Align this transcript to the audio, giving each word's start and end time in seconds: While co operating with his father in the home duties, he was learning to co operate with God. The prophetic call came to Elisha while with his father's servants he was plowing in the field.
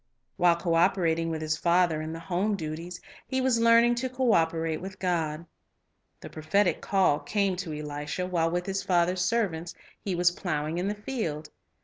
While 0.35 0.55
co 0.55 0.73
operating 0.73 1.29
with 1.29 1.43
his 1.43 1.57
father 1.57 2.01
in 2.01 2.11
the 2.11 2.19
home 2.21 2.55
duties, 2.55 3.01
he 3.27 3.39
was 3.39 3.59
learning 3.61 3.93
to 4.01 4.09
co 4.09 4.33
operate 4.33 4.81
with 4.81 4.97
God. 4.97 5.45
The 6.21 6.27
prophetic 6.31 6.81
call 6.81 7.19
came 7.19 7.55
to 7.57 7.71
Elisha 7.79 8.25
while 8.25 8.49
with 8.49 8.65
his 8.65 8.81
father's 8.81 9.21
servants 9.21 9.75
he 10.03 10.15
was 10.15 10.31
plowing 10.31 10.79
in 10.79 10.87
the 10.87 10.95
field. 10.95 11.51